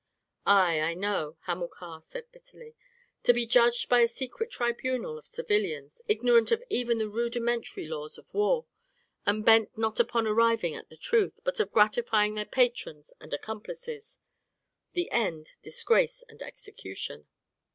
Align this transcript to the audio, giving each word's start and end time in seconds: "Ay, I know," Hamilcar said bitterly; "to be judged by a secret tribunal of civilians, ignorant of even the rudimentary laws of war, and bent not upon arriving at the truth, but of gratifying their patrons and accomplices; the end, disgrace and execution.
"Ay, 0.47 0.79
I 0.79 0.93
know," 0.95 1.37
Hamilcar 1.41 2.01
said 2.01 2.31
bitterly; 2.31 2.73
"to 3.21 3.35
be 3.35 3.45
judged 3.45 3.87
by 3.87 3.99
a 3.99 4.07
secret 4.07 4.49
tribunal 4.49 5.15
of 5.15 5.27
civilians, 5.27 6.01
ignorant 6.07 6.51
of 6.51 6.63
even 6.71 6.97
the 6.97 7.07
rudimentary 7.07 7.85
laws 7.85 8.17
of 8.17 8.33
war, 8.33 8.65
and 9.27 9.45
bent 9.45 9.77
not 9.77 9.99
upon 9.99 10.25
arriving 10.25 10.73
at 10.73 10.89
the 10.89 10.97
truth, 10.97 11.39
but 11.43 11.59
of 11.59 11.71
gratifying 11.71 12.33
their 12.33 12.45
patrons 12.45 13.13
and 13.19 13.31
accomplices; 13.31 14.17
the 14.93 15.11
end, 15.11 15.51
disgrace 15.61 16.23
and 16.27 16.41
execution. 16.41 17.27